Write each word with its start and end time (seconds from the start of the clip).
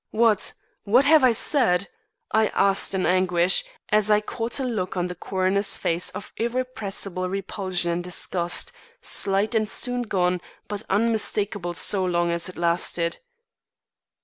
What 0.09 0.53
what 0.83 1.05
have 1.05 1.23
I 1.23 1.31
said?" 1.31 1.87
I 2.31 2.47
asked 2.55 2.95
in 2.95 3.05
anguish, 3.05 3.63
as 3.89 4.09
I 4.09 4.19
caught 4.19 4.59
a 4.59 4.63
look 4.63 4.97
on 4.97 5.05
the 5.05 5.13
coroner's 5.13 5.77
face 5.77 6.09
of 6.09 6.33
irrepressible 6.37 7.29
repulsion 7.29 7.91
and 7.91 8.03
disgust, 8.03 8.71
slight 8.99 9.53
and 9.53 9.69
soon 9.69 10.01
gone 10.01 10.41
but 10.67 10.81
unmistakable 10.89 11.75
so 11.75 12.03
long 12.03 12.31
as 12.31 12.49
it 12.49 12.57
lasted. 12.57 13.19